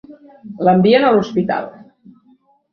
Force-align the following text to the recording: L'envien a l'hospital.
L'envien 0.67 1.03
a 1.09 1.13
l'hospital. 1.17 1.71